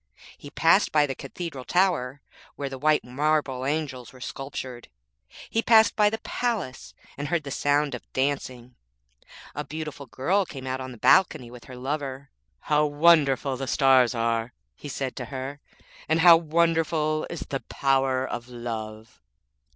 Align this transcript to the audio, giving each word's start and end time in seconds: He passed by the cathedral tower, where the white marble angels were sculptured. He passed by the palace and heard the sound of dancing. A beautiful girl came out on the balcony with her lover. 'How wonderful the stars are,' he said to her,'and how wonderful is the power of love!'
He 0.35 0.49
passed 0.49 0.91
by 0.91 1.05
the 1.05 1.13
cathedral 1.13 1.63
tower, 1.63 2.21
where 2.55 2.69
the 2.69 2.79
white 2.79 3.03
marble 3.03 3.67
angels 3.67 4.11
were 4.11 4.19
sculptured. 4.19 4.87
He 5.47 5.61
passed 5.61 5.95
by 5.95 6.09
the 6.09 6.17
palace 6.17 6.95
and 7.19 7.27
heard 7.27 7.43
the 7.43 7.51
sound 7.51 7.93
of 7.93 8.11
dancing. 8.11 8.73
A 9.53 9.63
beautiful 9.63 10.07
girl 10.07 10.43
came 10.43 10.65
out 10.65 10.81
on 10.81 10.91
the 10.91 10.97
balcony 10.97 11.51
with 11.51 11.65
her 11.65 11.75
lover. 11.75 12.31
'How 12.61 12.83
wonderful 12.83 13.57
the 13.57 13.67
stars 13.67 14.15
are,' 14.15 14.53
he 14.75 14.89
said 14.89 15.15
to 15.17 15.25
her,'and 15.25 16.21
how 16.21 16.35
wonderful 16.35 17.27
is 17.29 17.41
the 17.41 17.59
power 17.59 18.25
of 18.25 18.49
love!' 18.49 19.21